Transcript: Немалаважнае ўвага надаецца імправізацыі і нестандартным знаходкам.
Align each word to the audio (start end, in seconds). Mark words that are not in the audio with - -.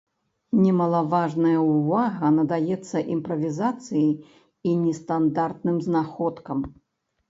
Немалаважнае 0.61 1.53
ўвага 1.73 2.33
надаецца 2.39 2.97
імправізацыі 3.19 4.05
і 4.73 4.77
нестандартным 4.85 5.77
знаходкам. 5.91 6.71